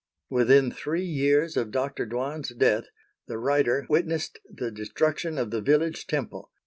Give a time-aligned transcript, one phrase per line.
[0.31, 2.07] Within three years of Dr.
[2.07, 2.85] Dwan's death,
[3.27, 6.49] the writer witnessed the destruction of the village Temple.